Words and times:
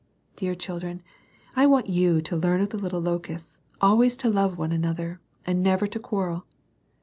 Dear 0.35 0.55
children, 0.55 1.03
I 1.55 1.67
want 1.67 1.85
you 1.87 2.21
to 2.23 2.35
learn 2.35 2.61
of 2.61 2.71
the 2.71 2.77
little 2.79 3.01
locusts 3.01 3.61
always 3.79 4.17
to 4.17 4.31
love 4.31 4.57
one 4.57 4.71
another, 4.71 5.21
and 5.45 5.61
never 5.61 5.85
to 5.85 5.99
quarrel. 5.99 6.47